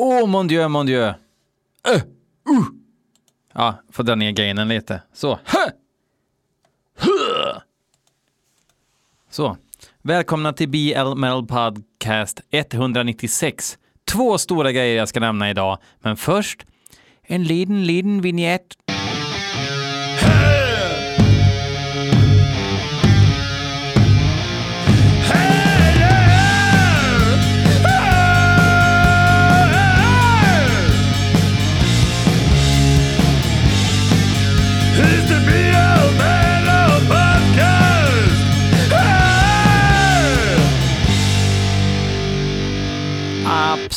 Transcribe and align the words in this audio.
Oh 0.00 0.26
mon 0.26 0.46
dieu, 0.46 0.68
mon 0.68 0.86
dieu. 0.86 1.06
Uh, 1.88 2.02
uh. 2.50 2.64
Ja, 3.54 3.82
får 3.92 4.02
dra 4.02 4.14
ner 4.14 4.30
gainen 4.30 4.68
lite. 4.68 5.02
Så. 5.12 5.38
Så. 9.30 9.56
Välkomna 10.02 10.52
till 10.52 10.68
BL 10.68 11.14
Metal 11.16 11.46
Podcast 11.46 12.40
196. 12.50 13.78
Två 14.04 14.38
stora 14.38 14.72
grejer 14.72 14.96
jag 14.96 15.08
ska 15.08 15.20
nämna 15.20 15.50
idag, 15.50 15.78
men 16.00 16.16
först 16.16 16.66
en 17.22 17.44
liten, 17.44 17.86
liten 17.86 18.20
vignett. 18.20 18.76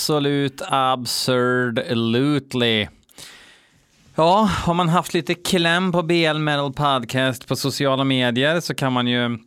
Absolut 0.01 0.61
absurdly. 0.67 1.67
Ja, 4.15 4.49
har 4.65 4.73
man 4.73 4.89
haft 4.89 5.13
lite 5.13 5.33
kläm 5.33 5.91
på 5.91 6.03
BL 6.03 6.37
Metal 6.37 6.73
Podcast 6.73 7.47
på 7.47 7.55
sociala 7.55 8.03
medier 8.03 8.59
så 8.59 8.75
kan 8.75 8.93
man 8.93 9.07
ju 9.07 9.37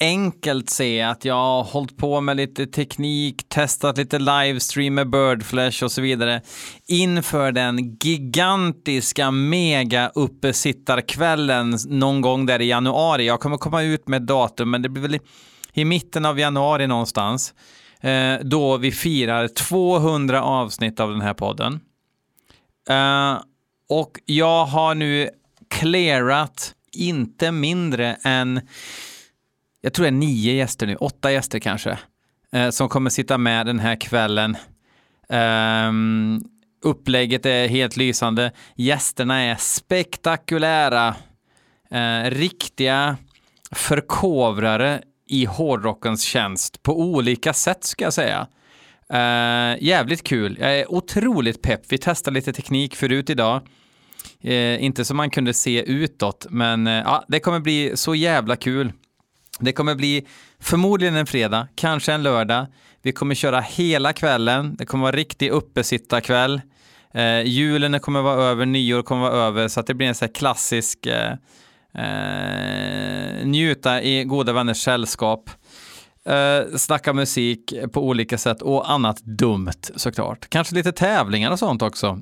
enkelt 0.00 0.70
se 0.70 1.02
att 1.02 1.24
jag 1.24 1.34
har 1.34 1.64
hållit 1.64 1.96
på 1.96 2.20
med 2.20 2.36
lite 2.36 2.66
teknik, 2.66 3.48
testat 3.48 3.98
lite 3.98 4.18
livestream 4.18 4.94
med 4.94 5.10
Birdflash 5.10 5.84
och 5.84 5.92
så 5.92 6.00
vidare 6.00 6.40
inför 6.86 7.52
den 7.52 7.96
gigantiska 8.00 9.30
mega 9.30 10.08
uppesittarkvällen 10.14 11.78
någon 11.86 12.20
gång 12.20 12.46
där 12.46 12.60
i 12.60 12.68
januari. 12.68 13.26
Jag 13.26 13.40
kommer 13.40 13.56
komma 13.56 13.82
ut 13.82 14.08
med 14.08 14.22
datum, 14.22 14.70
men 14.70 14.82
det 14.82 14.88
blir 14.88 15.02
väl 15.02 15.18
i 15.72 15.84
mitten 15.84 16.24
av 16.24 16.38
januari 16.38 16.86
någonstans 16.86 17.54
Eh, 18.02 18.38
då 18.42 18.76
vi 18.76 18.92
firar 18.92 19.48
200 19.48 20.42
avsnitt 20.42 21.00
av 21.00 21.10
den 21.10 21.20
här 21.20 21.34
podden. 21.34 21.80
Eh, 22.88 23.42
och 23.88 24.20
jag 24.24 24.64
har 24.64 24.94
nu 24.94 25.30
clearat 25.70 26.74
inte 26.92 27.52
mindre 27.52 28.16
än, 28.24 28.60
jag 29.80 29.92
tror 29.92 30.04
det 30.04 30.08
är 30.08 30.12
nio 30.12 30.52
gäster 30.52 30.86
nu, 30.86 30.96
åtta 30.96 31.32
gäster 31.32 31.58
kanske, 31.58 31.98
eh, 32.52 32.70
som 32.70 32.88
kommer 32.88 33.10
sitta 33.10 33.38
med 33.38 33.66
den 33.66 33.78
här 33.78 33.96
kvällen. 34.00 34.56
Um, 35.28 36.44
upplägget 36.82 37.46
är 37.46 37.68
helt 37.68 37.96
lysande. 37.96 38.52
Gästerna 38.76 39.40
är 39.40 39.56
spektakulära. 39.56 41.14
Uh, 41.94 42.30
riktiga 42.30 43.16
förkovrare 43.72 45.02
i 45.32 45.44
hårdrockens 45.44 46.22
tjänst 46.22 46.82
på 46.82 47.00
olika 47.00 47.52
sätt 47.52 47.84
ska 47.84 48.04
jag 48.04 48.12
säga. 48.12 48.46
Uh, 49.12 49.82
jävligt 49.84 50.22
kul. 50.22 50.56
Jag 50.60 50.78
är 50.78 50.92
otroligt 50.92 51.62
pepp. 51.62 51.80
Vi 51.88 51.98
testade 51.98 52.34
lite 52.34 52.52
teknik 52.52 52.96
förut 52.96 53.30
idag. 53.30 53.60
Uh, 54.44 54.84
inte 54.84 55.04
som 55.04 55.16
man 55.16 55.30
kunde 55.30 55.54
se 55.54 55.82
utåt, 55.82 56.46
men 56.50 56.86
uh, 56.86 56.92
ja, 56.92 57.24
det 57.28 57.40
kommer 57.40 57.60
bli 57.60 57.92
så 57.94 58.14
jävla 58.14 58.56
kul. 58.56 58.92
Det 59.60 59.72
kommer 59.72 59.94
bli 59.94 60.26
förmodligen 60.60 61.16
en 61.16 61.26
fredag, 61.26 61.68
kanske 61.74 62.12
en 62.12 62.22
lördag. 62.22 62.66
Vi 63.02 63.12
kommer 63.12 63.34
köra 63.34 63.60
hela 63.60 64.12
kvällen. 64.12 64.76
Det 64.78 64.86
kommer 64.86 65.02
vara 65.02 65.16
riktig 65.16 65.50
uppesittarkväll. 65.50 66.60
Uh, 67.16 67.42
julen 67.42 68.00
kommer 68.00 68.22
vara 68.22 68.42
över, 68.42 68.66
nyår 68.66 69.02
kommer 69.02 69.22
vara 69.22 69.32
över, 69.32 69.68
så 69.68 69.80
att 69.80 69.86
det 69.86 69.94
blir 69.94 70.08
en 70.08 70.14
sån 70.14 70.26
här 70.26 70.34
klassisk 70.34 71.06
Eh, 71.94 72.91
njuta 73.44 74.02
i 74.02 74.24
goda 74.24 74.52
vänners 74.52 74.82
sällskap. 74.82 75.50
Eh, 76.24 76.76
snacka 76.76 77.12
musik 77.12 77.74
på 77.92 78.08
olika 78.08 78.38
sätt 78.38 78.62
och 78.62 78.90
annat 78.90 79.20
dumt 79.20 79.82
såklart. 79.96 80.48
Kanske 80.48 80.74
lite 80.74 80.92
tävlingar 80.92 81.50
och 81.50 81.58
sånt 81.58 81.82
också. 81.82 82.20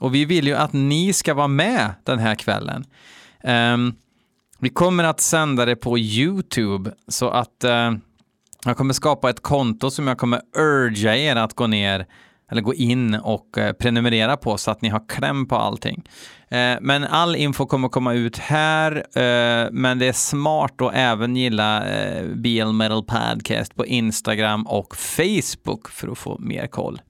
Och 0.00 0.14
vi 0.14 0.24
vill 0.24 0.46
ju 0.46 0.54
att 0.54 0.72
ni 0.72 1.12
ska 1.12 1.34
vara 1.34 1.48
med 1.48 1.94
den 2.04 2.18
här 2.18 2.34
kvällen. 2.34 2.84
Eh, 3.40 3.76
vi 4.58 4.68
kommer 4.68 5.04
att 5.04 5.20
sända 5.20 5.64
det 5.64 5.76
på 5.76 5.98
YouTube 5.98 6.92
så 7.08 7.28
att 7.28 7.64
eh, 7.64 7.92
jag 8.64 8.76
kommer 8.76 8.94
skapa 8.94 9.30
ett 9.30 9.42
konto 9.42 9.90
som 9.90 10.06
jag 10.06 10.18
kommer 10.18 10.40
urga 10.56 11.16
er 11.16 11.36
att 11.36 11.54
gå 11.54 11.66
ner 11.66 12.06
eller 12.50 12.62
gå 12.62 12.74
in 12.74 13.14
och 13.14 13.58
eh, 13.58 13.72
prenumerera 13.72 14.36
på 14.36 14.58
så 14.58 14.70
att 14.70 14.82
ni 14.82 14.88
har 14.88 15.08
kläm 15.08 15.46
på 15.46 15.56
allting. 15.56 16.04
Eh, 16.50 16.76
men 16.80 17.04
all 17.04 17.36
info 17.36 17.66
kommer 17.66 17.88
komma 17.88 18.14
ut 18.14 18.38
här, 18.38 18.96
eh, 18.96 19.68
men 19.72 19.98
det 19.98 20.06
är 20.06 20.12
smart 20.12 20.80
att 20.80 20.94
även 20.94 21.36
gilla 21.36 21.88
eh, 21.88 22.26
BL 22.26 22.72
Metal 22.72 23.04
Podcast 23.04 23.74
på 23.74 23.86
Instagram 23.86 24.66
och 24.66 24.96
Facebook 24.96 25.88
för 25.88 26.08
att 26.08 26.18
få 26.18 26.38
mer 26.38 26.66
koll. 26.66 27.00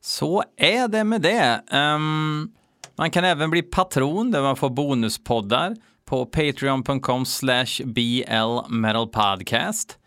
Så 0.00 0.44
är 0.56 0.88
det 0.88 1.04
med 1.04 1.20
det. 1.20 1.62
Ehm, 1.70 2.48
man 2.96 3.10
kan 3.10 3.24
även 3.24 3.50
bli 3.50 3.62
patron 3.62 4.30
där 4.30 4.42
man 4.42 4.56
får 4.56 4.70
bonuspoddar 4.70 5.76
på 6.04 6.26
patreon.com 6.26 7.26
slash 7.26 7.66
blmetalpodcast. 7.84 9.98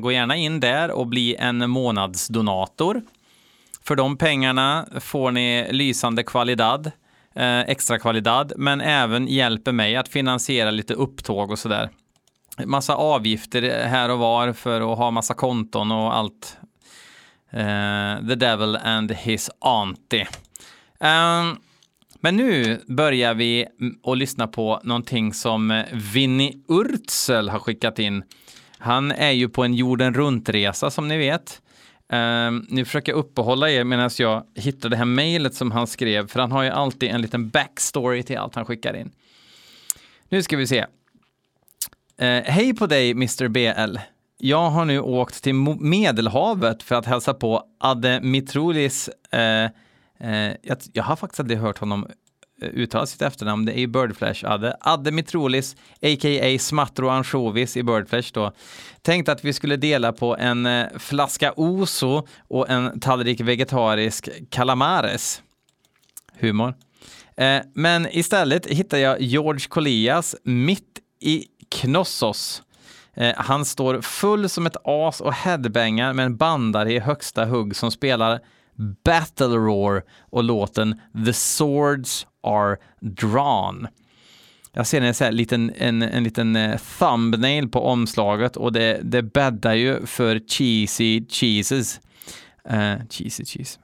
Gå 0.00 0.12
gärna 0.12 0.36
in 0.36 0.60
där 0.60 0.90
och 0.90 1.06
bli 1.06 1.36
en 1.36 1.70
månadsdonator. 1.70 3.02
För 3.84 3.96
de 3.96 4.16
pengarna 4.16 4.86
får 5.00 5.30
ni 5.30 5.68
lysande 5.70 6.22
kvalidad 6.22 6.90
eh, 7.34 7.60
extra 7.60 7.98
kvalidad, 7.98 8.52
men 8.56 8.80
även 8.80 9.28
hjälper 9.28 9.72
mig 9.72 9.96
att 9.96 10.08
finansiera 10.08 10.70
lite 10.70 10.94
upptåg 10.94 11.50
och 11.50 11.58
sådär. 11.58 11.90
Massa 12.64 12.94
avgifter 12.94 13.84
här 13.86 14.10
och 14.10 14.18
var 14.18 14.52
för 14.52 14.92
att 14.92 14.98
ha 14.98 15.10
massa 15.10 15.34
konton 15.34 15.92
och 15.92 16.16
allt. 16.16 16.58
Eh, 17.52 18.28
the 18.28 18.34
devil 18.34 18.76
and 18.76 19.12
his 19.12 19.50
auntie. 19.60 20.28
Um, 21.00 21.56
men 22.20 22.36
nu 22.36 22.80
börjar 22.86 23.34
vi 23.34 23.66
att 24.04 24.18
lyssna 24.18 24.46
på 24.46 24.80
någonting 24.84 25.34
som 25.34 25.84
Vinny 25.92 26.52
Urtsel 26.68 27.48
har 27.48 27.58
skickat 27.58 27.98
in. 27.98 28.22
Han 28.78 29.12
är 29.12 29.30
ju 29.30 29.48
på 29.48 29.64
en 29.64 29.74
jorden 29.74 30.14
runt-resa 30.14 30.90
som 30.90 31.08
ni 31.08 31.18
vet. 31.18 31.62
Um, 32.12 32.66
nu 32.68 32.84
försöker 32.84 33.12
jag 33.12 33.18
uppehålla 33.18 33.70
er 33.70 33.84
medan 33.84 34.10
jag 34.18 34.44
hittar 34.54 34.88
det 34.88 34.96
här 34.96 35.04
mejlet 35.04 35.54
som 35.54 35.70
han 35.70 35.86
skrev, 35.86 36.28
för 36.28 36.40
han 36.40 36.52
har 36.52 36.62
ju 36.62 36.70
alltid 36.70 37.10
en 37.10 37.22
liten 37.22 37.48
backstory 37.48 38.22
till 38.22 38.38
allt 38.38 38.54
han 38.54 38.64
skickar 38.64 38.96
in. 38.96 39.10
Nu 40.28 40.42
ska 40.42 40.56
vi 40.56 40.66
se. 40.66 40.80
Uh, 40.80 42.42
Hej 42.44 42.74
på 42.74 42.86
dig 42.86 43.10
Mr 43.10 43.48
BL. 43.48 43.98
Jag 44.38 44.70
har 44.70 44.84
nu 44.84 45.00
åkt 45.00 45.42
till 45.42 45.54
Medelhavet 45.80 46.82
för 46.82 46.94
att 46.94 47.06
hälsa 47.06 47.34
på 47.34 47.62
Adde 47.78 48.20
Mitrolis. 48.22 49.10
Uh, 49.34 49.40
eh, 49.40 49.70
uh, 50.24 50.30
eh, 50.30 50.56
jag, 50.62 50.78
jag, 50.92 51.04
har 51.04 51.16
faktiskt 51.16 51.40
aldrig 51.40 51.58
hört 51.58 51.78
honom 51.78 52.06
uttala 52.62 53.06
sitt 53.06 53.22
efternamn, 53.22 53.64
det 53.64 53.72
är 53.72 53.80
ju 53.80 53.86
Birdflash 53.86 54.44
Adde. 54.44 54.76
Adde 54.80 55.12
Mitrolis, 55.12 55.76
a.k.a. 56.02 56.58
Smattro 56.58 57.08
Ansjovis 57.08 57.76
i 57.76 57.82
Birdflash 57.82 58.30
då. 58.32 58.52
Tänkte 59.02 59.32
att 59.32 59.44
vi 59.44 59.52
skulle 59.52 59.76
dela 59.76 60.12
på 60.12 60.36
en 60.36 60.66
eh, 60.66 60.86
flaska 60.98 61.52
Oso 61.56 62.26
och 62.48 62.70
en 62.70 63.00
tallrik 63.00 63.40
vegetarisk 63.40 64.28
calamares. 64.50 65.42
Humor. 66.38 66.74
Eh, 67.36 67.60
men 67.74 68.08
istället 68.10 68.66
hittar 68.66 68.98
jag 68.98 69.20
George 69.20 69.66
Collias 69.68 70.36
mitt 70.44 70.98
i 71.20 71.44
Knossos. 71.68 72.62
Eh, 73.14 73.34
han 73.36 73.64
står 73.64 74.00
full 74.00 74.48
som 74.48 74.66
ett 74.66 74.76
as 74.84 75.20
och 75.20 75.34
headbangar 75.34 76.12
med 76.12 76.26
en 76.26 76.36
bandare 76.36 76.92
i 76.92 76.98
högsta 76.98 77.44
hugg 77.44 77.76
som 77.76 77.90
spelar 77.90 78.40
Battle 79.04 79.56
Roar 79.56 80.02
och 80.30 80.44
låten 80.44 81.00
The 81.26 81.32
Swords 81.32 82.26
are 82.42 82.76
drawn. 83.00 83.88
Jag 84.72 84.86
ser 84.86 85.00
en, 85.00 85.14
så 85.14 85.24
här, 85.24 85.32
liten, 85.32 85.72
en, 85.76 86.02
en 86.02 86.24
liten 86.24 86.56
eh, 86.56 86.80
thumbnail 86.98 87.68
på 87.68 87.86
omslaget 87.86 88.56
och 88.56 88.72
det, 88.72 89.00
det 89.02 89.22
bäddar 89.22 89.74
ju 89.74 90.06
för 90.06 90.40
cheesy 90.48 91.26
cheeses. 91.28 92.00
Uh, 92.72 92.94
cheesy 93.10 93.44
cheese. 93.44 93.78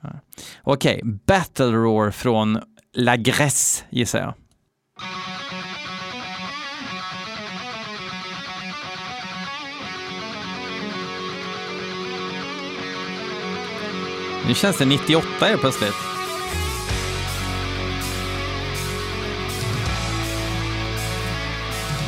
Okej, 0.63 1.01
okay. 1.03 1.13
Battle 1.27 1.73
Roar 1.73 2.11
från 2.11 2.61
La 2.95 3.17
Grèce 3.17 3.85
gissar 3.91 4.19
jag. 4.19 4.35
Nu 14.47 14.55
känns 14.55 14.79
det 14.79 14.85
98 14.85 15.27
helt 15.41 15.61
plötsligt. 15.61 15.95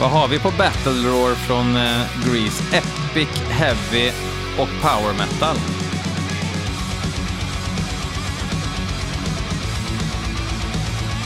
Vad 0.01 0.11
har 0.11 0.29
vi 0.29 0.39
på 0.39 0.51
Battle 0.59 0.93
Roar 0.93 1.35
från 1.35 1.77
eh, 1.77 2.07
Grease? 2.27 2.77
Epic, 2.77 3.29
Heavy 3.51 4.13
och 4.59 4.69
Power 4.83 5.13
Metal. 5.19 5.57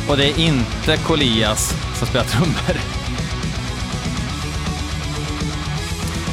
Och 0.09 0.17
det 0.17 0.31
är 0.31 0.41
inte 0.41 0.97
Kolias 0.97 1.75
som 1.99 2.06
spelar 2.06 2.25
trummor. 2.25 3.01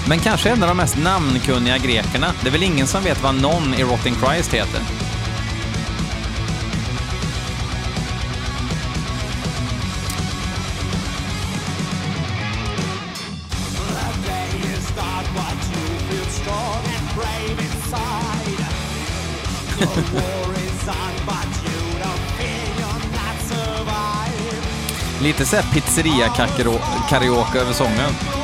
Men 0.09 0.19
kanske 0.19 0.49
en 0.49 0.63
av 0.63 0.69
de 0.69 0.77
mest 0.77 0.97
namnkunniga 0.97 1.77
grekerna. 1.77 2.33
Det 2.41 2.47
är 2.47 2.51
väl 2.51 2.63
ingen 2.63 2.87
som 2.87 3.03
vet 3.03 3.23
vad 3.23 3.41
någon 3.41 3.73
i 3.73 3.83
Rotting 3.83 4.15
Christ 4.15 4.53
heter? 4.53 4.81
Lite 25.21 25.45
såhär 25.45 25.63
pizzeria-karaoke 25.73 27.59
över 27.59 27.73
sången. 27.73 28.38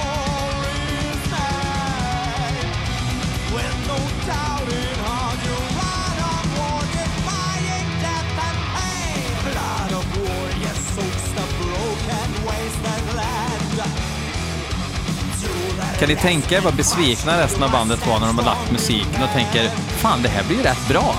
Kan 16.00 16.10
ni 16.10 16.16
tänka 16.16 16.58
er 16.58 16.62
vad 16.62 16.76
besvikna 16.76 17.44
resten 17.44 17.64
av 17.64 17.72
bandet 17.72 18.08
var 18.08 18.20
när 18.20 18.28
de 18.28 18.38
har 18.38 18.46
lagt 18.46 18.72
musiken 18.72 19.24
och 19.24 19.30
tänker 19.34 19.70
fan, 19.70 20.22
det 20.22 20.30
här 20.30 20.44
blir 20.44 20.58
ju 20.58 20.64
rätt 20.64 20.88
bra. 20.88 21.16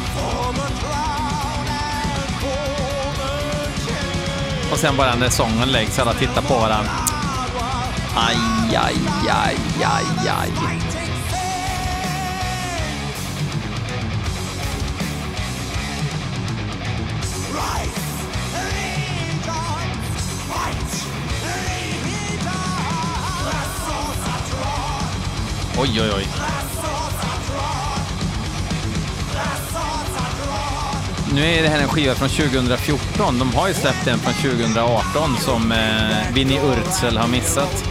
Och 4.73 4.79
sen 4.79 4.97
bara 4.97 5.15
när 5.15 5.29
sången 5.29 5.69
läggs, 5.69 5.99
alla 5.99 6.15
tittar 6.15 6.43
på 6.43 6.55
varandra. 6.55 6.91
Aj, 8.17 8.37
aj, 8.77 8.97
aj, 9.29 9.57
aj, 9.85 10.29
aj. 10.29 10.86
Oj, 25.79 26.01
oj, 26.01 26.11
oj. 26.17 26.27
Nu 31.35 31.45
är 31.45 31.63
det 31.63 31.69
här 31.69 31.81
en 31.81 31.89
skiva 31.89 32.15
från 32.15 32.29
2014. 32.29 33.39
De 33.39 33.55
har 33.55 33.69
ju 33.69 33.75
släppt 33.75 34.07
en 34.07 34.19
från 34.19 34.35
2018 34.35 35.37
som 35.39 35.73
eh, 35.73 36.33
Vinnie 36.35 36.61
Urzel 36.61 37.17
har 37.17 37.29
missat. 37.29 37.85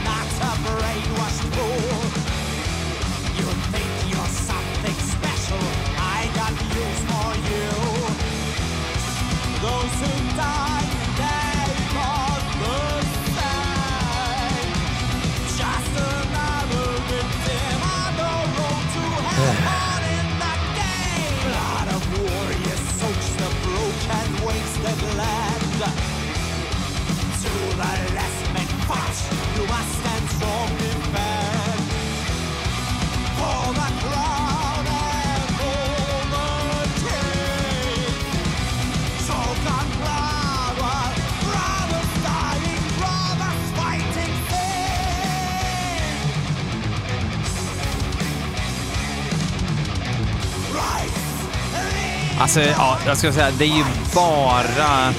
Alltså, 52.40 52.62
ja, 52.62 52.98
jag 53.06 53.18
ska 53.18 53.34
säga, 53.34 53.52
det 53.58 53.66
är 53.66 53.78
ju 53.78 53.84
bara 54.16 55.14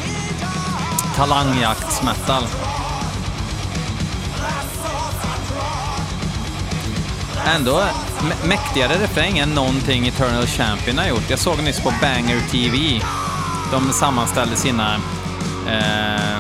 talangjaktsmetal. 1.17 2.43
Ändå 7.57 7.83
mäktigare 8.49 8.93
refräng 9.03 9.39
än 9.39 9.51
någonting 9.51 10.09
Eternal 10.09 10.47
Champion 10.47 10.99
har 10.99 11.09
gjort. 11.09 11.31
Jag 11.31 11.39
såg 11.39 11.63
nyss 11.63 11.81
på 11.81 11.93
Banger 12.03 12.41
TV. 12.51 13.01
De 13.73 13.93
sammanställde 13.93 14.57
sina 14.57 14.95
eh, 15.69 16.39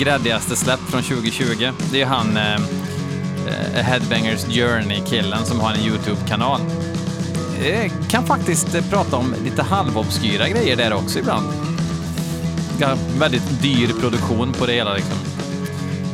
gräddigaste 0.00 0.56
släpp 0.56 0.80
från 0.80 1.02
2020. 1.02 1.70
Det 1.92 2.02
är 2.02 2.06
han 2.06 2.36
eh, 2.36 2.54
eh, 2.54 3.84
Headbangers 3.84 4.44
Journey-killen 4.44 5.44
som 5.46 5.60
har 5.60 5.72
en 5.72 5.80
YouTube-kanal. 5.80 6.60
Eh, 7.62 7.92
kan 8.08 8.26
faktiskt 8.26 8.74
eh, 8.74 8.84
prata 8.90 9.16
om 9.16 9.34
lite 9.44 9.62
halvobskyra 9.62 10.48
grejer 10.48 10.76
där 10.76 10.92
också 10.92 11.18
ibland. 11.18 11.46
Väldigt 13.18 13.62
dyr 13.62 13.92
produktion 14.00 14.52
på 14.52 14.66
det 14.66 14.72
hela 14.72 14.94
liksom. 14.94 15.16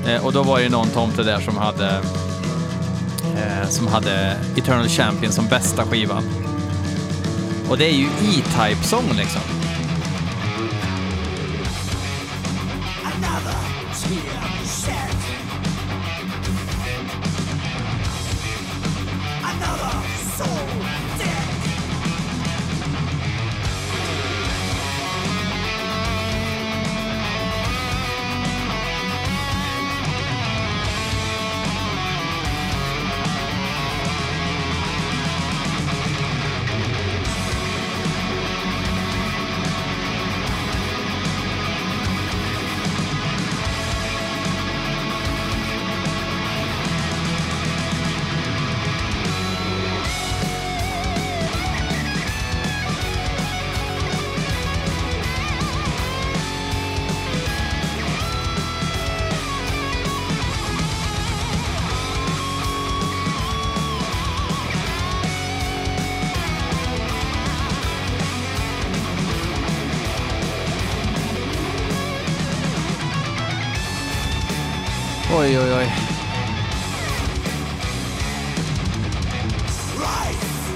Eh, 0.07 0.27
och 0.27 0.33
då 0.33 0.43
var 0.43 0.61
det 0.61 0.69
någon 0.69 0.89
tomte 0.89 1.23
där 1.23 1.41
som 1.41 1.57
hade 1.57 2.01
som 3.69 3.87
hade 3.87 4.37
Eternal 4.57 4.89
Champion 4.89 5.33
som 5.33 5.47
bästa 5.47 5.83
skiva. 5.83 6.23
Och 7.69 7.79
det 7.79 7.85
är 7.85 7.95
ju 7.95 8.05
E-Type-sång 8.05 9.17
liksom. 9.17 9.43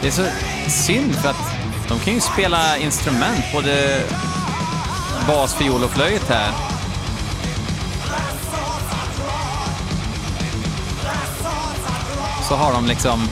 Det 0.09 0.13
är 0.13 0.25
så 0.25 0.71
synd 0.71 1.15
för 1.15 1.29
att 1.29 1.37
de 1.89 1.99
kan 1.99 2.15
ju 2.15 2.21
spela 2.21 2.79
instrument, 2.79 3.45
både 3.53 4.03
bas, 5.27 5.55
fiol 5.55 5.85
och 5.85 5.91
flöjt 5.91 6.29
här. 6.29 6.53
Så 12.49 12.55
har 12.55 12.73
de 12.73 12.87
liksom 12.87 13.29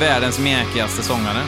världens 0.00 0.38
mjäkigaste 0.38 1.02
sångare. 1.02 1.42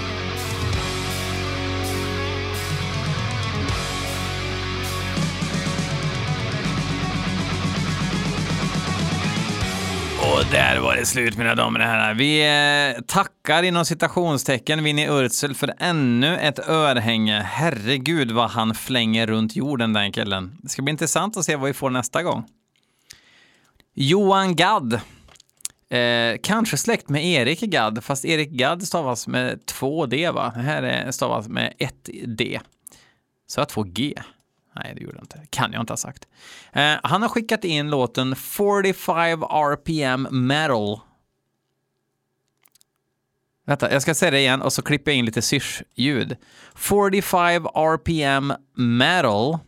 Och 10.33 10.45
där 10.51 10.81
var 10.81 10.97
det 10.97 11.07
slut 11.07 11.37
mina 11.37 11.55
damer 11.55 11.81
och 11.81 11.87
herrar. 11.87 12.15
Vi 12.15 12.41
eh, 12.97 13.03
tackar 13.03 13.63
inom 13.63 13.85
citationstecken 13.85 14.85
Winnie 14.85 15.09
Urzel 15.09 15.55
för 15.55 15.75
ännu 15.79 16.37
ett 16.37 16.69
örhänge. 16.69 17.41
Herregud 17.41 18.31
vad 18.31 18.51
han 18.51 18.75
flänger 18.75 19.27
runt 19.27 19.57
jorden 19.57 19.93
den 19.93 20.13
killen. 20.13 20.59
Det 20.63 20.69
ska 20.69 20.83
bli 20.83 20.91
intressant 20.91 21.37
att 21.37 21.45
se 21.45 21.57
vad 21.57 21.67
vi 21.67 21.75
får 21.75 21.91
nästa 21.91 22.23
gång. 22.23 22.45
Johan 23.95 24.57
Gadd. 24.57 25.01
Eh, 25.91 26.37
kanske 26.43 26.77
släkt 26.77 27.09
med 27.09 27.25
Erik 27.25 27.61
Gadd, 27.61 28.05
fast 28.05 28.25
Erik 28.25 28.51
Gadd 28.51 28.83
stavas 28.83 29.29
med 29.29 29.67
två 29.67 30.07
D 30.07 30.31
va? 30.31 30.53
Det 30.55 30.63
här 30.63 31.11
stavas 31.11 31.49
med 31.49 31.75
ett 31.79 32.11
D. 32.27 32.61
Så 33.47 33.61
jag 33.61 33.69
två 33.69 33.83
G? 33.83 34.15
Nej, 34.77 34.93
det 34.95 35.01
gjorde 35.03 35.17
jag 35.17 35.25
inte. 35.25 35.41
kan 35.51 35.73
jag 35.73 35.83
inte 35.83 35.93
ha 35.93 35.97
sagt. 35.99 36.29
Eh, 36.73 36.95
han 37.03 37.23
har 37.23 37.29
skickat 37.29 37.65
in 37.65 37.91
låten 37.91 38.37
45 38.37 39.43
RPM 39.43 40.29
Metal. 40.31 41.01
Vänta, 43.67 43.93
jag 43.93 44.03
ska 44.03 44.15
säga 44.15 44.31
det 44.31 44.39
igen 44.39 44.63
och 44.63 44.73
så 44.73 44.83
klipper 44.83 45.11
jag 45.11 45.19
in 45.19 45.25
lite 45.25 45.43
syrsljud. 45.43 46.37
45 46.75 47.67
RPM 47.67 48.53
Metal 48.75 49.59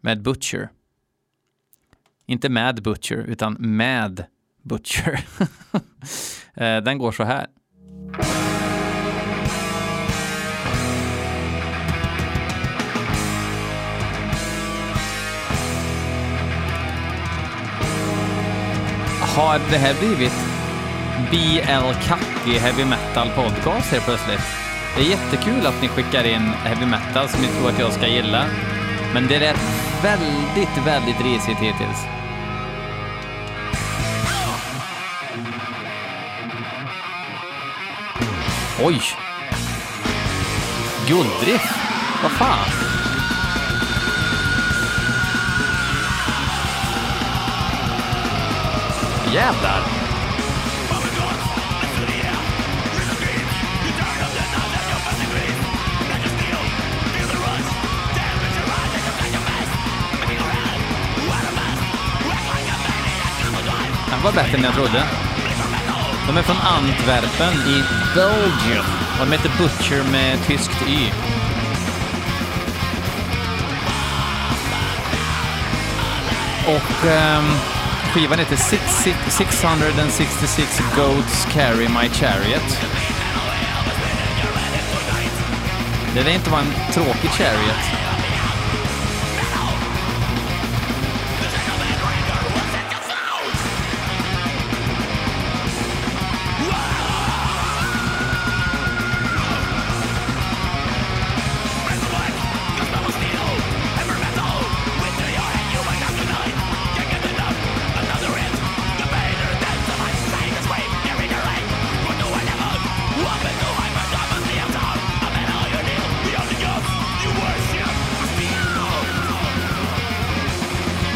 med 0.00 0.22
Butcher. 0.22 0.68
Inte 2.26 2.48
Mad 2.48 2.82
Butcher, 2.82 3.16
utan 3.16 3.56
Mad 3.58 4.24
Butcher. 4.62 5.20
Eh, 6.54 6.82
den 6.82 6.98
går 6.98 7.12
så 7.12 7.24
här. 7.24 7.46
Har 19.38 19.60
det 19.70 19.76
här 19.76 19.94
blivit 19.94 20.32
BL 21.30 22.08
Kacki 22.08 22.58
Heavy 22.58 22.84
Metal 22.84 23.28
Podcast 23.28 23.92
helt 23.92 24.04
plötsligt? 24.04 24.40
Det 24.96 25.02
är 25.02 25.10
jättekul 25.10 25.66
att 25.66 25.82
ni 25.82 25.88
skickar 25.88 26.24
in 26.24 26.40
heavy 26.40 26.86
metal 26.86 27.28
som 27.28 27.42
ni 27.42 27.48
tror 27.48 27.68
att 27.68 27.78
jag 27.78 27.92
ska 27.92 28.06
gilla. 28.06 28.44
Men 29.14 29.26
det 29.26 29.34
är 29.34 29.56
väldigt, 30.02 30.86
väldigt 30.86 31.20
risigt 31.20 31.58
hittills. 31.58 32.06
Oj! 38.82 39.00
Gulddrift? 41.08 41.74
Vad 42.22 42.32
fan? 42.32 42.97
Jävlar! 49.34 49.82
Den 64.10 64.22
var 64.24 64.32
bättre 64.32 64.56
än 64.56 64.64
jag 64.64 64.74
trodde. 64.74 65.04
De 66.26 66.36
är 66.36 66.42
från 66.42 66.56
Antwerpen 66.56 67.52
i 67.52 67.84
Belgien 68.14 68.84
och 69.20 69.26
de 69.26 69.32
heter 69.32 69.50
Butcher 69.58 70.10
med 70.12 70.46
tyskt 70.46 70.88
Y. 70.88 71.12
Och 76.66 77.06
um, 77.06 77.77
skivan 78.14 78.38
heter 78.38 78.56
666 78.56 80.82
Goats 80.96 81.46
Carry 81.52 81.88
My 81.88 82.08
Chariot. 82.08 82.78
Det 86.14 86.22
lär 86.22 86.34
inte 86.34 86.50
vara 86.50 86.60
en 86.60 86.92
tråkig 86.92 87.30
chariot. 87.30 88.07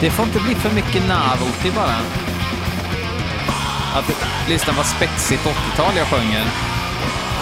Det 0.02 0.10
får 0.10 0.24
inte 0.24 0.40
bli 0.40 0.54
för 0.54 0.70
mycket 0.70 1.02
novelty 1.02 1.70
bara. 1.70 1.96
Att 3.94 4.24
lyssna 4.48 4.72
vad 4.76 4.86
spexigt 4.86 5.44
80-tal 5.44 5.96
jag 5.96 6.06
sjunger. 6.06 6.44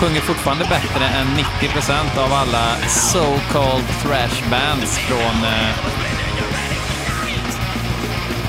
Sjunger 0.01 0.21
fortfarande 0.21 0.65
bättre 0.65 1.05
än 1.09 1.27
90% 1.27 2.19
av 2.19 2.33
alla 2.33 2.77
so-called 2.87 3.85
thrash 4.03 4.51
bands 4.51 4.99
från... 4.99 5.45
Eh, 5.45 5.77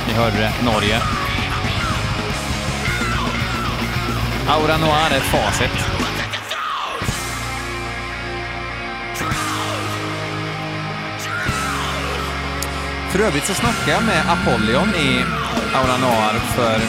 ni 0.07 0.13
hörde 0.13 0.37
det, 0.37 0.53
Norge. 0.65 1.01
Aura 4.47 4.77
Noir 4.77 5.11
är 5.11 5.19
facit. 5.19 6.00
För 13.11 13.19
övrigt 13.19 13.45
så 13.45 13.53
snackade 13.53 13.91
jag 13.91 14.03
med 14.03 14.23
Apollyon 14.29 14.95
i 14.95 15.25
Aura 15.73 15.97
Noir 15.97 16.39
för 16.55 16.79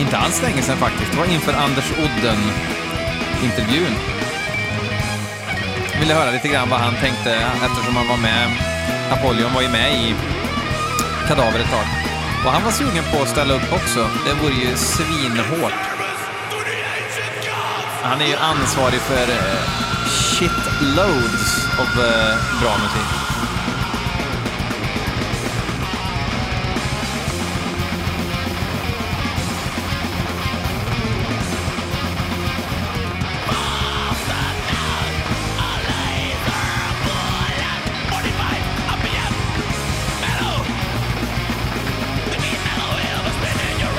inte 0.00 0.18
alls 0.18 0.42
länge 0.42 0.62
sedan 0.62 0.76
faktiskt. 0.76 1.12
Det 1.12 1.18
var 1.18 1.24
inför 1.24 1.52
Anders 1.52 1.92
Odden-intervjun. 1.92 3.94
Ville 6.00 6.14
höra 6.14 6.30
lite 6.30 6.48
grann 6.48 6.70
vad 6.70 6.80
han 6.80 6.94
tänkte 6.94 7.34
eftersom 7.66 7.96
han 7.96 8.08
var 8.08 8.16
med. 8.16 8.50
Apollyon 9.10 9.54
var 9.54 9.62
ju 9.62 9.68
med 9.68 9.94
i 9.94 10.14
Kadaver 11.28 11.60
ett 11.60 11.70
tag. 11.70 11.86
Och 12.44 12.52
han 12.52 12.64
var 12.64 12.72
sugen 12.72 13.04
på 13.12 13.22
att 13.22 13.28
ställa 13.28 13.54
upp 13.54 13.72
också. 13.72 14.10
Det 14.26 14.34
vore 14.42 14.54
ju 14.54 14.76
svinhårt. 14.76 15.80
Han 18.02 18.20
är 18.20 18.26
ju 18.26 18.36
ansvarig 18.36 19.00
för 19.00 19.32
eh, 19.32 19.60
shitloads 20.08 21.68
av 21.78 22.04
eh, 22.04 22.36
bra 22.60 22.78
musik. 22.78 23.25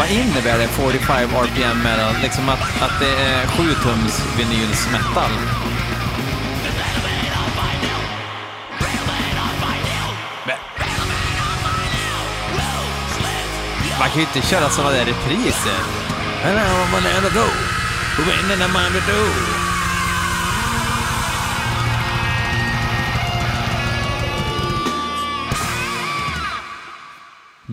Vad 0.08 0.16
innebär 0.16 0.58
det 0.58 0.68
45 0.68 1.30
RPM 1.36 1.84
metal? 1.84 2.16
Liksom 2.22 2.50
att, 2.50 2.82
att 2.82 3.00
det 3.00 3.10
är 3.10 3.46
7-tums 3.46 4.38
vinyls 4.38 4.88
metal? 4.92 5.32
Man 14.00 14.10
kan 14.10 14.22
ju 14.22 14.22
inte 14.22 14.48
köra 14.48 14.70
sådana 14.70 14.92
där 14.92 15.06
repriser. 15.06 15.80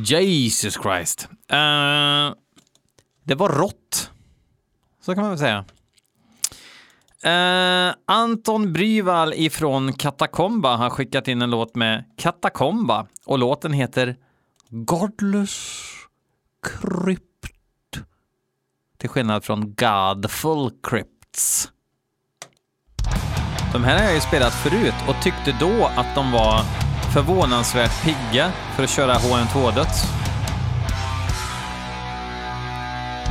Jesus 0.04 0.74
Christ. 0.82 1.28
Uh, 1.52 2.34
det 3.22 3.34
var 3.34 3.48
rått. 3.48 4.10
Så 5.00 5.14
kan 5.14 5.22
man 5.22 5.30
väl 5.30 5.38
säga. 5.38 5.64
Uh, 7.26 7.94
Anton 8.06 8.72
Bryvall 8.72 9.34
ifrån 9.34 9.92
Katakomba 9.92 10.76
har 10.76 10.90
skickat 10.90 11.28
in 11.28 11.42
en 11.42 11.50
låt 11.50 11.74
med 11.74 12.04
Katakomba 12.16 13.06
och 13.24 13.38
låten 13.38 13.72
heter 13.72 14.16
Godless 14.68 15.72
Crypt. 16.62 17.24
Till 18.98 19.08
skillnad 19.08 19.44
från 19.44 19.74
Godful 19.74 20.70
Crypts. 20.82 21.70
De 23.72 23.84
här 23.84 23.98
har 23.98 24.04
jag 24.04 24.14
ju 24.14 24.20
spelat 24.20 24.52
förut 24.52 24.94
och 25.08 25.22
tyckte 25.22 25.56
då 25.60 25.86
att 25.86 26.14
de 26.14 26.32
var 26.32 26.83
förvånansvärt 27.12 28.02
pigga 28.02 28.52
för 28.76 28.84
att 28.84 28.90
köra 28.90 29.14
HM2-döds. 29.14 30.04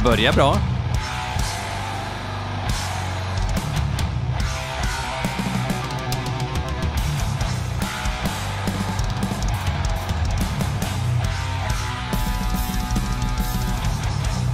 Börjar 0.03 0.33
bra. 0.33 0.57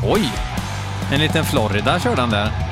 Oj! 0.03 0.31
En 1.11 1.19
liten 1.19 1.45
Florida 1.45 1.99
körde 1.99 2.21
han 2.21 2.29
där. 2.29 2.68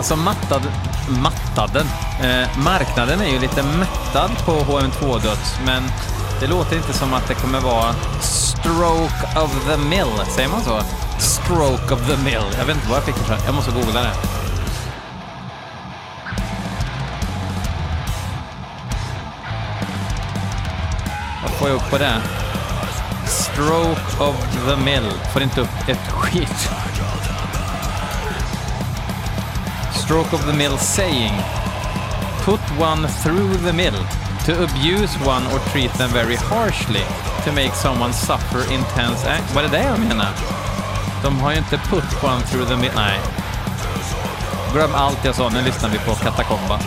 Alltså 0.00 0.16
mattad, 0.16 0.62
mattaden. 1.22 1.86
Eh, 2.22 2.58
marknaden 2.64 3.20
är 3.20 3.28
ju 3.28 3.38
lite 3.38 3.62
mättad 3.62 4.30
på 4.44 4.52
HM2-döds, 4.52 5.58
men 5.66 5.82
det 6.40 6.46
låter 6.46 6.76
inte 6.76 6.92
som 6.92 7.12
att 7.12 7.28
det 7.28 7.34
kommer 7.34 7.60
vara 7.60 7.94
stroke 8.20 9.40
of 9.40 9.66
the 9.66 9.76
mill. 9.76 10.26
Säger 10.34 10.48
man 10.48 10.62
så? 10.62 10.80
Stroke 11.18 11.94
of 11.94 12.06
the 12.06 12.16
mill. 12.16 12.44
Jag 12.58 12.64
vet 12.64 12.76
inte 12.76 12.88
vad 12.88 12.96
jag 12.96 13.04
fick 13.04 13.14
det 13.14 13.38
Jag 13.46 13.54
måste 13.54 13.70
googla 13.70 14.02
det. 14.02 14.12
Vad 21.42 21.50
får 21.50 21.68
jag 21.68 21.76
upp 21.76 21.90
på 21.90 21.98
det? 21.98 22.22
Stroke 23.26 24.22
of 24.24 24.36
the 24.68 24.76
mill. 24.76 25.10
Får 25.32 25.42
inte 25.42 25.60
upp 25.60 25.88
ett 25.88 26.10
skit. 26.10 26.70
Stroke 30.10 30.32
of 30.32 30.44
the 30.46 30.52
mill 30.52 30.76
saying. 30.76 31.32
Put 32.44 32.60
one 32.80 33.06
through 33.22 33.54
the 33.66 33.72
mill. 33.72 33.94
To 34.46 34.52
abuse 34.64 35.14
one 35.24 35.46
or 35.52 35.60
treat 35.70 35.92
them 35.98 36.10
very 36.10 36.34
harshly. 36.34 37.04
To 37.44 37.52
make 37.52 37.74
someone 37.76 38.12
suffer 38.12 38.72
intense 38.72 39.30
ang- 39.30 39.54
Vad 39.54 39.64
är 39.64 39.68
det 39.68 39.82
jag 39.82 39.98
menar? 39.98 40.28
De 41.22 41.40
har 41.40 41.52
ju 41.52 41.58
inte 41.58 41.78
put 41.78 42.24
one 42.24 42.40
through 42.42 42.68
the 42.68 42.76
mill. 42.76 42.90
Nej. 42.96 43.18
Glöm 44.72 44.94
allt 44.94 45.24
jag 45.24 45.34
sa, 45.34 45.48
nu 45.48 45.62
lyssnar 45.62 45.88
vi 45.90 45.98
på 45.98 46.14
Katakomba. 46.14 46.78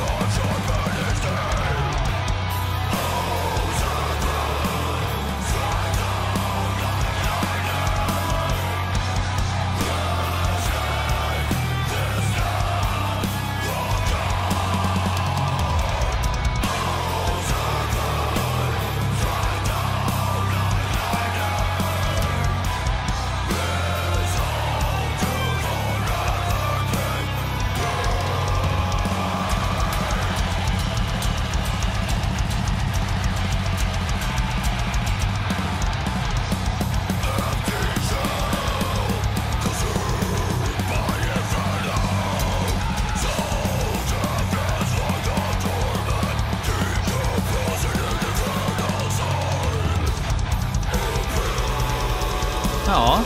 Ja. 52.94 53.20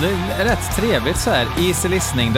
Det 0.00 0.42
är 0.42 0.44
rätt 0.44 0.76
trevligt 0.76 1.18
så 1.18 1.30
här. 1.30 1.46
Easy 1.58 1.88
listening 1.88 2.32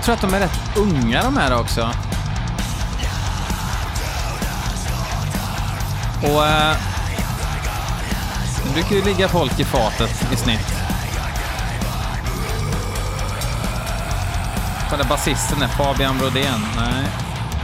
Jag 0.00 0.04
tror 0.04 0.14
att 0.14 0.20
de 0.20 0.34
är 0.34 0.40
rätt 0.40 0.76
unga 0.76 1.22
de 1.22 1.36
här 1.36 1.60
också. 1.60 1.90
Och... 6.22 6.46
Eh, 6.46 6.76
det 8.64 8.72
brukar 8.74 8.96
ju 8.96 9.04
ligga 9.04 9.28
folk 9.28 9.60
i 9.60 9.64
fatet 9.64 10.32
i 10.32 10.36
snitt. 10.36 10.74
Kolla 14.90 15.04
basisten 15.04 15.62
är 15.62 15.68
Fabian 15.68 16.18
Brodén. 16.18 16.66
Nej, 16.76 17.06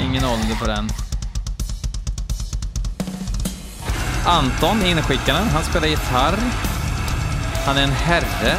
ingen 0.00 0.24
ålder 0.24 0.56
på 0.60 0.66
den. 0.66 0.90
Anton, 4.26 4.86
inskickaren, 4.86 5.48
han 5.48 5.64
spelar 5.64 5.88
gitarr. 5.88 6.38
Han 7.66 7.76
är 7.76 7.82
en 7.82 7.92
herre. 7.92 8.56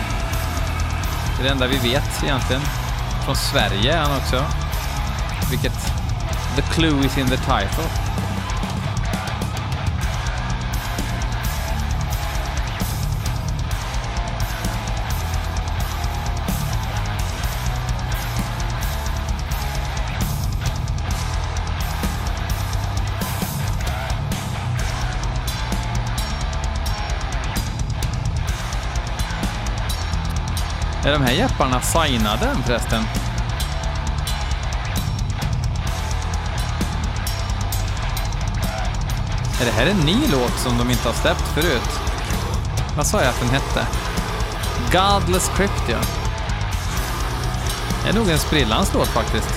Det 1.38 1.42
är 1.42 1.44
det 1.44 1.50
enda 1.50 1.68
vi 1.68 1.78
vet 1.78 2.24
egentligen. 2.24 2.62
Från 3.28 3.36
Sverige 3.36 3.94
är 3.94 3.98
han 3.98 4.18
också. 4.18 4.46
Vilket... 5.50 5.74
The 6.56 6.62
clue 6.62 7.06
is 7.06 7.18
in 7.18 7.28
the 7.28 7.38
title. 7.38 7.84
Är 31.08 31.12
de 31.12 31.22
här 31.22 31.34
jepparna 31.34 31.82
signade 31.82 32.56
förresten? 32.66 33.04
Är 39.62 39.66
det 39.66 39.72
här 39.72 39.88
en 39.88 40.06
ny 40.06 40.28
låt 40.32 40.52
som 40.52 40.78
de 40.78 40.90
inte 40.90 41.08
har 41.08 41.14
släppt 41.14 41.42
förut? 41.42 41.90
Vad 42.98 43.08
sa 43.08 43.22
jag 43.22 43.30
att 43.30 43.40
den 43.40 43.50
hette? 43.50 43.88
Godless 44.92 45.52
Crypt, 45.58 45.90
ja. 45.90 46.00
Det 48.04 48.10
är 48.10 48.14
nog 48.14 48.30
en 48.30 48.40
sprillans 48.40 48.94
låt 48.94 49.08
faktiskt. 49.08 49.50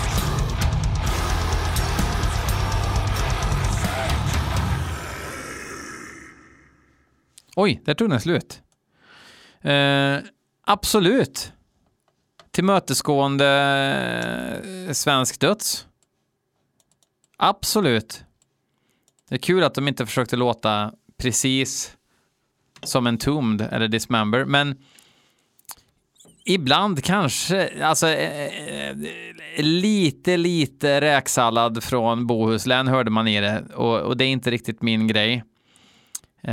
Oj, 7.57 7.83
där 7.85 7.95
tog 7.95 8.11
den 8.11 8.21
slut. 8.21 8.63
Eh, 9.63 10.31
absolut. 10.73 11.53
Tillmötesgående 12.51 13.49
eh, 14.87 14.93
svensk 14.93 15.41
döds. 15.41 15.87
Absolut. 17.37 18.25
Det 19.29 19.35
är 19.35 19.39
kul 19.39 19.65
att 19.65 19.75
de 19.75 19.89
inte 19.89 20.07
försökte 20.07 20.37
låta 20.37 20.93
precis 21.17 21.97
som 22.83 23.07
en 23.07 23.19
Tombed 23.19 23.69
eller 23.73 23.89
Dismember, 23.89 24.45
men 24.45 24.77
ibland 26.45 27.05
kanske, 27.05 27.85
alltså 27.85 28.09
eh, 28.09 28.47
eh, 28.47 28.97
lite, 29.59 30.37
lite 30.37 31.01
räksallad 31.01 31.83
från 31.83 32.27
Bohuslän 32.27 32.89
hörde 32.89 33.11
man 33.11 33.29
i 33.29 33.41
det 33.41 33.65
och, 33.75 34.01
och 34.01 34.17
det 34.17 34.25
är 34.25 34.29
inte 34.29 34.51
riktigt 34.51 34.83
min 34.83 35.07
grej. 35.07 35.45
Eh, 36.43 36.53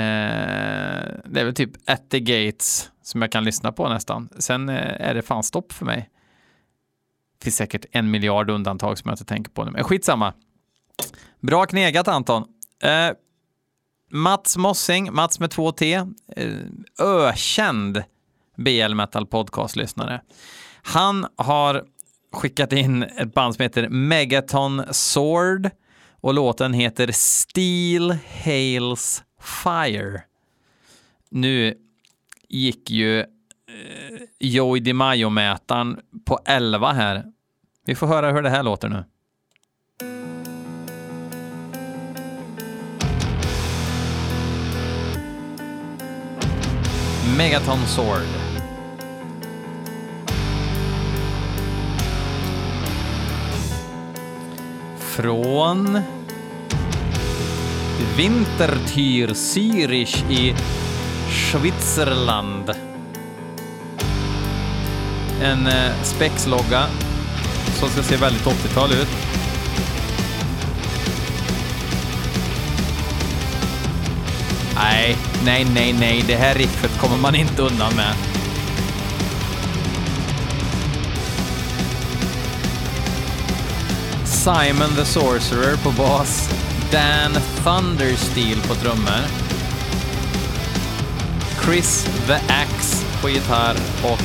det 1.25 1.39
är 1.39 1.43
väl 1.43 1.55
typ 1.55 1.89
At 1.89 2.09
the 2.09 2.19
Gates 2.19 2.91
som 3.07 3.21
jag 3.21 3.31
kan 3.31 3.43
lyssna 3.43 3.71
på 3.71 3.89
nästan. 3.89 4.29
Sen 4.37 4.69
eh, 4.69 5.07
är 5.09 5.13
det 5.13 5.21
fan 5.21 5.43
stopp 5.43 5.71
för 5.73 5.85
mig. 5.85 6.09
Det 7.39 7.43
finns 7.43 7.55
säkert 7.55 7.85
en 7.91 8.11
miljard 8.11 8.49
undantag 8.49 8.97
som 8.97 9.09
jag 9.09 9.13
inte 9.13 9.25
tänker 9.25 9.51
på 9.51 9.65
nu, 9.65 9.71
men 9.71 9.83
skitsamma. 9.83 10.33
Bra 11.39 11.65
knegat 11.65 12.07
Anton. 12.07 12.43
Eh, 12.83 13.09
Mats 14.11 14.57
Mossing, 14.57 15.13
Mats 15.13 15.39
med 15.39 15.51
två 15.51 15.71
T, 15.71 15.93
eh, 16.35 16.51
ökänd 16.99 18.03
BL 18.57 18.93
Metal 18.93 19.27
Podcast-lyssnare. 19.27 20.21
Han 20.81 21.27
har 21.35 21.83
skickat 22.33 22.73
in 22.73 23.03
ett 23.03 23.33
band 23.33 23.55
som 23.55 23.63
heter 23.63 23.89
Megaton 23.89 24.83
Sword 24.91 25.69
och 26.21 26.33
låten 26.33 26.73
heter 26.73 27.11
Steel 27.11 28.17
Hails 28.43 29.23
Fire. 29.41 30.21
Nu 31.29 31.86
gick 32.49 32.89
ju 32.89 33.19
eh, 33.19 33.25
Joey 34.39 34.81
DiMaggio-mätaren 34.81 35.99
på 36.25 36.39
11 36.45 36.93
här. 36.93 37.25
Vi 37.85 37.95
får 37.95 38.07
höra 38.07 38.31
hur 38.31 38.41
det 38.41 38.49
här 38.49 38.63
låter 38.63 38.89
nu. 38.89 39.03
Megaton 47.37 47.79
Sword. 47.85 48.47
Från 54.99 56.01
Winterthur 58.17 59.27
Zürich 59.27 60.31
i 60.31 60.55
Schweizerland. 61.29 62.71
En 65.41 65.67
eh, 65.67 66.03
spexlogga 66.03 66.85
som 67.79 67.89
ska 67.89 68.03
se 68.03 68.15
väldigt 68.15 68.45
80-tal 68.45 68.91
ut. 68.91 69.07
Nej, 74.75 75.17
nej, 75.45 75.65
nej, 75.73 75.93
nej. 75.93 76.23
Det 76.27 76.35
här 76.35 76.55
riffet 76.55 76.99
kommer 76.99 77.17
man 77.17 77.35
inte 77.35 77.61
undan 77.61 77.95
med. 77.95 78.13
Simon 84.25 84.95
the 84.95 85.05
Sorcerer 85.05 85.77
på 85.77 85.91
bas. 85.91 86.49
Dan 86.91 87.31
Thundersteel 87.63 88.61
på 88.61 88.75
trummor. 88.75 89.46
Chris 91.67 92.05
the 92.27 92.33
Axe 92.33 93.05
på 93.21 93.29
gitarr 93.29 93.75
och 94.03 94.19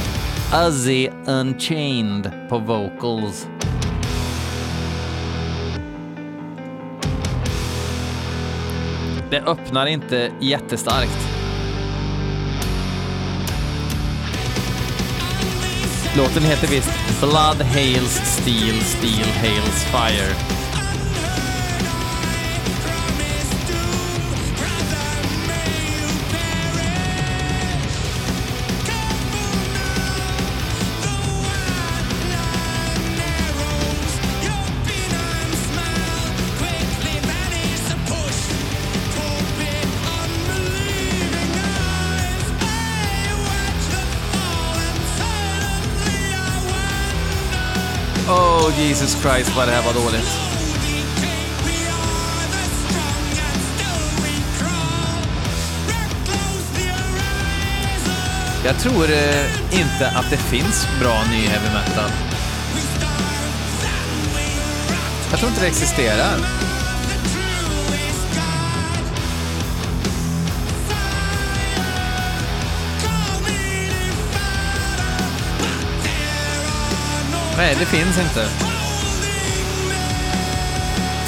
Ozzy 0.67 1.09
Unchained 1.27 2.31
på 2.49 2.59
vocals. 2.59 3.47
Det 9.31 9.41
öppnar 9.41 9.87
inte 9.87 10.33
jättestarkt. 10.41 11.29
Låten 16.17 16.43
heter 16.43 16.69
visst 16.69 17.21
Blood 17.21 17.63
Hails 17.63 18.21
Steel, 18.25 18.81
Steel 18.81 19.29
Hails 19.41 19.85
Fire. 19.85 20.63
Jesus 48.89 49.23
Christ 49.23 49.57
vad 49.57 49.69
det 49.69 49.73
här 49.73 49.83
var 49.83 49.95
dåligt. 49.95 50.53
Jag 58.65 58.79
tror 58.79 59.11
eh, 59.11 59.81
inte 59.81 60.09
att 60.09 60.31
det 60.31 60.37
finns 60.37 60.87
bra 61.01 61.25
ny 61.31 61.47
heavy 61.47 61.69
metal. 61.75 62.11
Jag 65.31 65.39
tror 65.39 65.51
inte 65.51 65.63
det 65.63 65.69
existerar. 65.69 66.37
Nej, 77.57 77.77
det 77.81 77.87
finns 77.87 78.19
inte. 78.19 78.72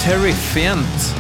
Terrifiant 0.04 1.16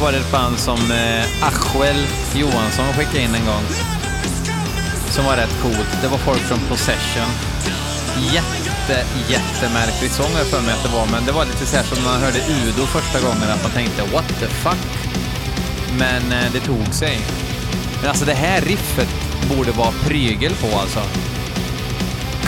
var 0.00 0.12
det 0.12 0.18
ett 0.18 0.32
band 0.32 0.58
som 0.58 0.78
eh, 0.90 1.46
Achuel 1.48 2.06
Johansson 2.34 2.92
skickade 2.92 3.20
in 3.20 3.34
en 3.34 3.46
gång. 3.46 3.64
Som 5.10 5.24
var 5.24 5.36
rätt 5.36 5.62
coolt. 5.62 6.02
Det 6.02 6.08
var 6.08 6.18
folk 6.18 6.38
från 6.38 6.58
Possession. 6.58 7.30
Jätte, 8.32 9.06
jättemärklig 9.28 10.10
sång 10.10 10.32
har 10.32 10.38
jag 10.38 10.46
för 10.46 10.60
mig 10.60 10.74
att 10.74 10.82
det 10.82 10.88
var, 10.88 11.06
men 11.06 11.26
det 11.26 11.32
var 11.32 11.44
lite 11.44 11.66
så 11.66 11.76
här 11.76 11.84
som 11.84 11.98
när 11.98 12.10
man 12.12 12.20
hörde 12.20 12.38
Udo 12.38 12.86
första 12.86 13.20
gången, 13.20 13.50
att 13.50 13.62
man 13.62 13.72
tänkte 13.72 14.02
what 14.12 14.28
the 14.28 14.46
fuck? 14.46 14.86
Men 15.98 16.32
eh, 16.32 16.52
det 16.52 16.60
tog 16.60 16.94
sig. 16.94 17.18
Men 18.00 18.08
alltså 18.08 18.24
det 18.24 18.34
här 18.34 18.60
riffet 18.60 19.08
borde 19.56 19.72
vara 19.72 19.92
prygel 20.08 20.52
på 20.54 20.78
alltså 20.78 21.00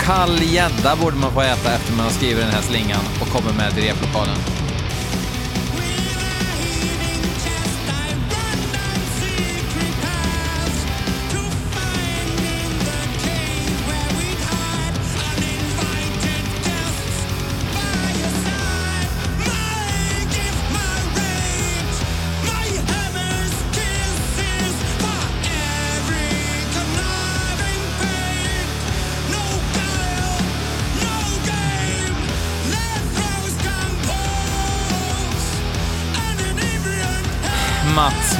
kall 0.09 0.43
gädda 0.43 0.97
borde 0.97 1.17
man 1.17 1.33
få 1.33 1.41
äta 1.41 1.75
efter 1.75 1.93
man 1.93 2.05
har 2.05 2.13
skrivit 2.13 2.45
den 2.45 2.55
här 2.55 2.63
slingan 2.63 3.05
och 3.21 3.29
kommer 3.29 3.53
med 3.53 3.75
till 3.75 3.85
replokalen. 3.85 4.58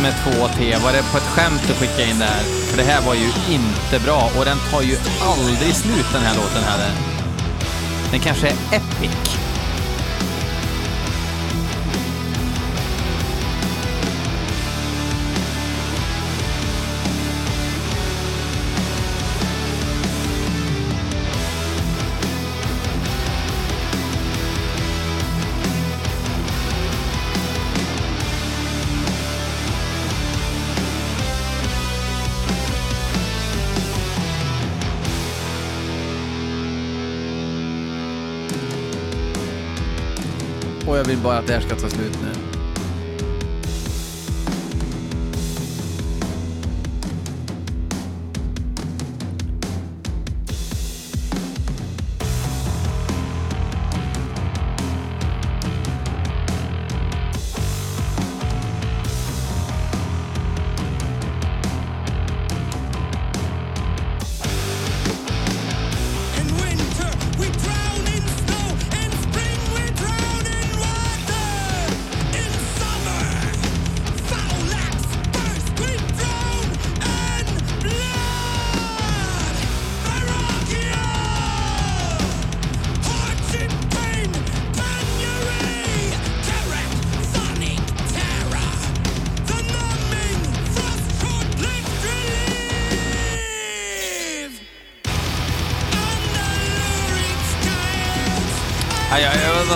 Med 0.09 0.35
2T. 0.35 0.83
Var 0.85 0.93
det 0.93 1.03
på 1.13 1.19
ett 1.19 1.31
skämt 1.35 1.63
du 1.67 1.75
skickade 1.75 2.11
in 2.11 2.19
det 2.19 2.25
här? 2.25 2.43
För 2.43 2.77
det 2.77 2.83
här 2.83 3.01
var 3.07 3.15
ju 3.15 3.27
inte 3.55 4.05
bra 4.05 4.31
och 4.39 4.45
den 4.45 4.59
tar 4.71 4.83
ju 4.83 4.97
aldrig 5.21 5.75
slut 5.75 6.07
den 6.13 6.23
här 6.23 6.37
låten 6.37 6.63
heller. 6.63 6.91
Den 8.11 8.21
kanske 8.21 8.47
är 8.49 8.55
epic. 8.73 9.48
Vill 41.09 41.19
bara 41.19 41.39
att 41.39 41.47
det 41.47 41.53
här 41.53 41.61
ska 41.61 41.75
ta 41.75 41.89
slut 41.89 42.19
nu. 42.23 42.48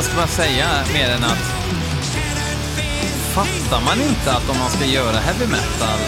Ja, 0.03 0.17
vad 0.17 0.29
ska 0.29 0.43
man 0.43 0.47
säga 0.47 0.67
mer 0.93 1.11
än 1.11 1.25
att 1.25 1.45
fattar 3.35 3.81
man 3.85 4.01
inte 4.09 4.33
att 4.33 4.51
om 4.51 4.59
man 4.59 4.71
ska 4.71 4.85
göra 4.85 5.17
heavy 5.17 5.47
metal, 5.47 6.01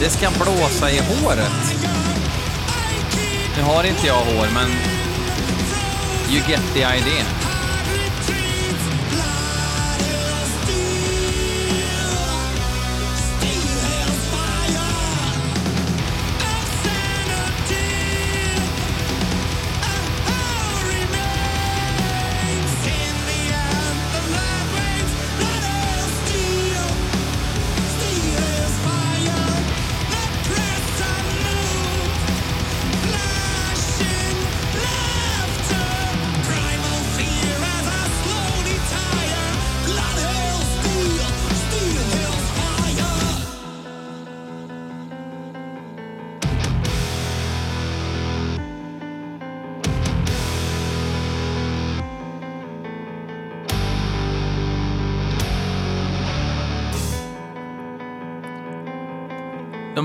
det 0.00 0.10
ska 0.10 0.30
blåsa 0.30 0.90
i 0.90 0.98
håret. 0.98 1.74
Nu 3.56 3.62
har 3.62 3.84
inte 3.84 4.06
jag 4.06 4.24
hår, 4.24 4.48
men 4.54 4.70
you 6.30 6.42
get 6.48 6.62
the 6.74 6.80
idea. 6.80 7.37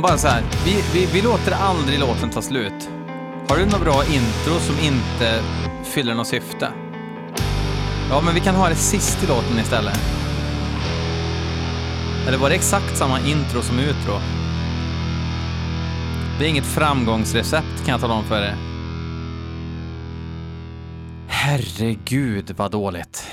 Bara 0.04 0.18
så 0.18 0.28
här, 0.28 0.44
vi, 0.66 0.84
vi, 0.94 1.06
vi 1.14 1.22
låter 1.22 1.52
aldrig 1.52 2.00
låten 2.00 2.30
ta 2.30 2.42
slut. 2.42 2.90
Har 3.50 3.58
du 3.58 3.66
något 3.66 3.82
bra 3.82 4.04
intro 4.06 4.60
som 4.60 4.80
inte 4.80 5.44
fyller 5.84 6.16
något 6.16 6.28
syfte? 6.28 6.72
Ja, 8.10 8.22
men 8.26 8.34
vi 8.34 8.40
kan 8.40 8.56
ha 8.56 8.70
det 8.70 8.76
sist 8.76 9.24
i 9.24 9.28
låten 9.28 9.60
istället. 9.60 10.00
Eller 12.28 12.38
var 12.38 12.50
det 12.50 12.56
exakt 12.56 12.98
samma 12.98 13.20
intro 13.20 13.62
som 13.62 13.80
utro? 13.80 14.14
Det 16.40 16.46
är 16.46 16.50
inget 16.50 16.66
framgångsrecept 16.66 17.86
kan 17.86 17.92
jag 17.92 18.02
tala 18.02 18.14
om 18.14 18.24
för 18.24 18.42
er. 18.42 18.56
Herregud 21.28 22.52
vad 22.58 22.72
dåligt. 22.72 23.28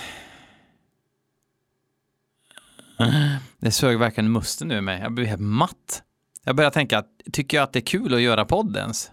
Det 3.59 3.71
sög 3.71 3.99
verkligen 3.99 4.33
musten 4.33 4.69
nu 4.69 4.81
mig. 4.81 5.01
Jag 5.01 5.13
blev 5.13 5.27
helt 5.27 5.41
matt. 5.41 6.03
Jag 6.51 6.57
börjar 6.57 6.71
tänka, 6.71 7.05
tycker 7.33 7.57
jag 7.57 7.65
att 7.65 7.73
det 7.73 7.79
är 7.79 7.87
kul 7.87 8.15
att 8.15 8.21
göra 8.21 8.45
podd 8.45 8.77
ens? 8.77 9.11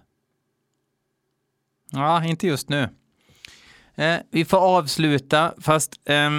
Ja, 1.92 2.26
inte 2.26 2.48
just 2.48 2.70
nu. 2.70 2.90
Eh, 3.96 4.16
vi 4.32 4.46
får 4.46 4.58
avsluta, 4.58 5.54
fast 5.62 5.92
eh, 6.06 6.30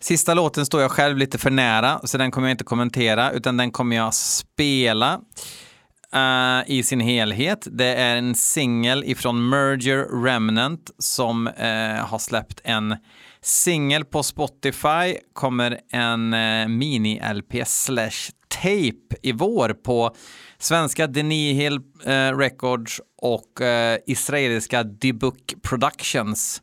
sista 0.00 0.34
låten 0.34 0.66
står 0.66 0.82
jag 0.82 0.90
själv 0.90 1.18
lite 1.18 1.38
för 1.38 1.50
nära, 1.50 2.00
så 2.04 2.18
den 2.18 2.30
kommer 2.30 2.48
jag 2.48 2.54
inte 2.54 2.64
kommentera, 2.64 3.30
utan 3.30 3.56
den 3.56 3.70
kommer 3.70 3.96
jag 3.96 4.14
spela 4.14 5.20
eh, 6.12 6.70
i 6.70 6.82
sin 6.82 7.00
helhet. 7.00 7.68
Det 7.70 7.94
är 7.94 8.16
en 8.16 8.34
singel 8.34 9.04
ifrån 9.04 9.48
Merger 9.48 10.22
Remnant 10.24 10.90
som 10.98 11.46
eh, 11.46 12.06
har 12.06 12.18
släppt 12.18 12.60
en 12.64 12.96
singel 13.46 14.04
på 14.04 14.22
Spotify, 14.22 15.16
kommer 15.32 15.80
en 15.90 16.34
eh, 16.34 16.68
mini-LP 16.68 17.64
slash 17.66 18.30
tape 18.48 19.16
i 19.22 19.32
vår 19.32 19.68
på 19.68 20.14
svenska 20.58 21.06
Denihil 21.06 21.80
eh, 22.06 22.38
Records 22.38 23.00
och 23.22 23.60
eh, 23.60 23.98
israeliska 24.06 24.82
Dibuk 24.82 25.54
Productions. 25.62 26.62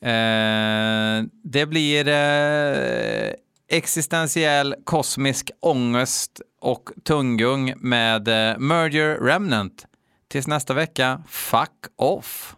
Eh, 0.00 1.24
det 1.44 1.66
blir 1.66 2.08
eh, 2.08 3.32
existentiell 3.68 4.74
kosmisk 4.84 5.50
ångest 5.60 6.40
och 6.60 6.90
tunggung 7.04 7.74
med 7.76 8.28
eh, 8.28 8.58
Merger 8.58 9.18
Remnant. 9.20 9.86
Tills 10.28 10.46
nästa 10.46 10.74
vecka, 10.74 11.22
fuck 11.28 11.70
off! 11.96 12.56